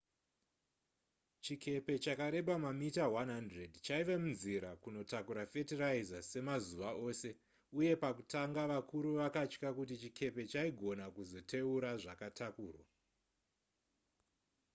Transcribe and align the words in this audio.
chikepe 1.43 1.93
chakareba 2.03 2.53
mamita 2.63 3.03
100 3.17 3.69
chaiva 3.85 4.15
munzira 4.23 4.69
kunotakura 4.83 5.43
fetiraiza 5.53 6.17
semazuva 6.31 6.89
ose 7.07 7.29
uye 7.79 7.93
pakutanga 8.03 8.61
vakuru 8.71 9.09
vakatya 9.19 9.69
kuti 9.77 9.95
chikepe 10.01 10.41
chaigona 10.51 11.05
kuzoteura 11.15 11.91
zvakatakurwa 12.01 12.83